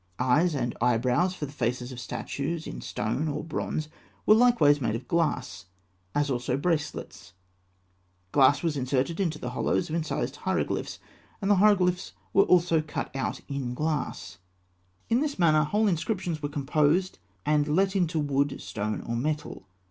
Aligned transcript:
Eyes 0.17 0.55
and 0.55 0.75
eyebrows 0.81 1.35
for 1.35 1.45
the 1.45 1.51
faces 1.51 1.91
of 1.91 1.99
statues 1.99 2.65
in 2.65 2.81
stone 2.81 3.27
or 3.27 3.43
bronze 3.43 3.87
were 4.25 4.33
likewise 4.33 4.81
made 4.81 4.95
of 4.95 5.07
glass, 5.07 5.65
as 6.15 6.31
also 6.31 6.57
bracelets. 6.57 7.33
Glass 8.31 8.63
was 8.63 8.75
inserted 8.75 9.19
into 9.19 9.37
the 9.37 9.51
hollows 9.51 9.91
of 9.91 9.95
incised 9.95 10.37
hieroglyphs, 10.37 10.97
and 11.39 11.51
hieroglyphs 11.51 12.13
were 12.33 12.45
also 12.45 12.81
cut 12.81 13.15
out 13.15 13.41
in 13.47 13.75
glass. 13.75 14.39
In 15.07 15.19
this 15.19 15.37
manner, 15.37 15.63
whole 15.65 15.85
inscriptions 15.87 16.41
were 16.41 16.49
composed, 16.49 17.19
and 17.45 17.67
let 17.67 17.95
into 17.95 18.19
wood, 18.19 18.59
stone, 18.59 19.01
or 19.05 19.15
metal. 19.15 19.67